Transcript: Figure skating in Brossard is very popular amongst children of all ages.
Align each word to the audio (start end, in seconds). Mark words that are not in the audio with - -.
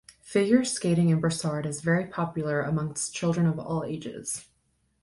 Figure 0.23 0.65
skating 0.65 1.09
in 1.09 1.19
Brossard 1.19 1.67
is 1.67 1.81
very 1.81 2.05
popular 2.07 2.59
amongst 2.63 3.13
children 3.13 3.45
of 3.45 3.59
all 3.59 3.83
ages. 3.83 4.47